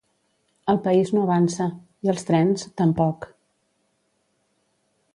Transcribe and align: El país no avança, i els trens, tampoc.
El 0.71 0.79
país 0.87 1.11
no 1.17 1.25
avança, 1.25 1.69
i 2.09 2.13
els 2.15 2.27
trens, 2.31 2.65
tampoc. 2.83 3.31